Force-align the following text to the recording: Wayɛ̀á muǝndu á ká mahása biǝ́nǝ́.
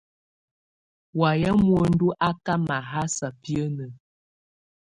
Wayɛ̀á 1.19 1.51
muǝndu 1.65 2.07
á 2.27 2.29
ká 2.45 2.53
mahása 2.67 3.27
biǝ́nǝ́. 3.41 3.91